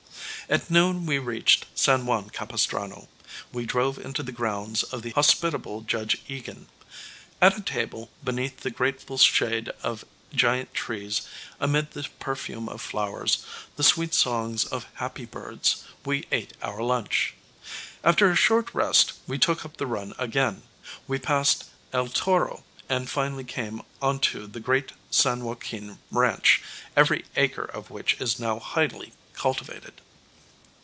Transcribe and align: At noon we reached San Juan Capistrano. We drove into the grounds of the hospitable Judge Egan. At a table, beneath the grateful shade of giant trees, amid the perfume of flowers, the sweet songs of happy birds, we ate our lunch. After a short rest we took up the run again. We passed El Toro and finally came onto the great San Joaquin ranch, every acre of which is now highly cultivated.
At 0.49 0.69
noon 0.69 1.05
we 1.05 1.17
reached 1.17 1.65
San 1.75 2.05
Juan 2.05 2.29
Capistrano. 2.29 3.07
We 3.53 3.65
drove 3.65 3.97
into 3.97 4.21
the 4.21 4.33
grounds 4.33 4.83
of 4.83 5.01
the 5.01 5.11
hospitable 5.11 5.79
Judge 5.79 6.21
Egan. 6.27 6.67
At 7.41 7.57
a 7.57 7.61
table, 7.61 8.09
beneath 8.21 8.57
the 8.59 8.69
grateful 8.69 9.17
shade 9.17 9.69
of 9.81 10.03
giant 10.35 10.73
trees, 10.73 11.21
amid 11.57 11.91
the 11.91 12.05
perfume 12.19 12.67
of 12.67 12.81
flowers, 12.81 13.45
the 13.77 13.83
sweet 13.83 14.13
songs 14.13 14.65
of 14.65 14.85
happy 14.95 15.23
birds, 15.23 15.85
we 16.03 16.25
ate 16.33 16.51
our 16.61 16.83
lunch. 16.83 17.33
After 18.03 18.29
a 18.29 18.35
short 18.35 18.73
rest 18.75 19.13
we 19.27 19.37
took 19.39 19.63
up 19.63 19.77
the 19.77 19.87
run 19.87 20.13
again. 20.19 20.63
We 21.07 21.17
passed 21.17 21.63
El 21.93 22.09
Toro 22.09 22.65
and 22.89 23.09
finally 23.09 23.45
came 23.45 23.83
onto 24.01 24.47
the 24.47 24.59
great 24.59 24.91
San 25.11 25.45
Joaquin 25.45 25.99
ranch, 26.11 26.61
every 26.97 27.23
acre 27.37 27.63
of 27.63 27.89
which 27.89 28.19
is 28.19 28.37
now 28.37 28.59
highly 28.59 29.13
cultivated. 29.31 30.01